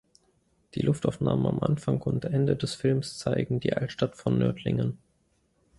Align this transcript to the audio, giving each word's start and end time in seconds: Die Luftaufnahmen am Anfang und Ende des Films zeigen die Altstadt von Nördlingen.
Die 0.73 0.79
Luftaufnahmen 0.81 1.45
am 1.45 1.59
Anfang 1.59 2.01
und 2.01 2.25
Ende 2.25 2.55
des 2.55 2.73
Films 2.73 3.19
zeigen 3.19 3.59
die 3.59 3.73
Altstadt 3.73 4.15
von 4.17 4.39
Nördlingen. 4.39 4.97